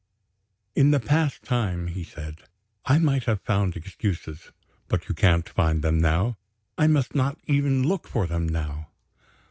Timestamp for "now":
5.99-6.37, 8.49-8.89